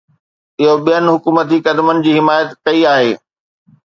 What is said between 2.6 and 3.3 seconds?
ڪئي آهي.